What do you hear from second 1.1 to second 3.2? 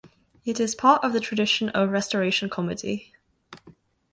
the tradition of Restoration Comedy.